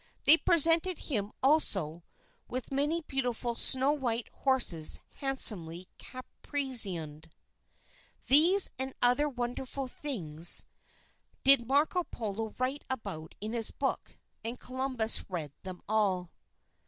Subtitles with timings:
[0.23, 2.01] They presented him, also,
[2.47, 7.29] with many beautiful snow white horses handsomely caparisoned.
[8.25, 10.65] These and other wonderful things,
[11.43, 16.31] did Marco Polo write about in his book, and Columbus read them all.